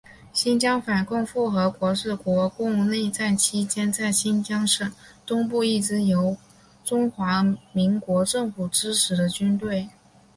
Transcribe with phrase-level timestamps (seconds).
[0.33, 4.91] 新疆反共复国军是国共内战期间在新疆省
[5.27, 6.35] 东部一支由
[6.83, 9.89] 中华民国政府支持之军队。